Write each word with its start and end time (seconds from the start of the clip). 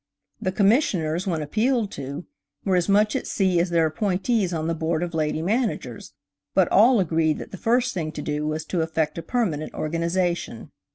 The 0.41 0.51
Commissioners, 0.51 1.27
when 1.27 1.43
appealed 1.43 1.91
to, 1.91 2.25
were 2.65 2.75
as 2.75 2.89
much 2.89 3.15
at 3.15 3.27
sea 3.27 3.59
as 3.59 3.69
their 3.69 3.85
appointees 3.85 4.51
on 4.51 4.65
the 4.65 4.73
Board 4.73 5.03
of 5.03 5.13
Lady 5.13 5.43
Managers, 5.43 6.15
but 6.55 6.67
all 6.69 6.99
agreed 6.99 7.37
that 7.37 7.51
the 7.51 7.57
first 7.57 7.93
thing 7.93 8.11
to 8.13 8.21
do 8.23 8.47
was 8.47 8.65
to 8.65 8.81
effect 8.81 9.19
a 9.19 9.21
permanent 9.21 9.75
organization. 9.75 10.71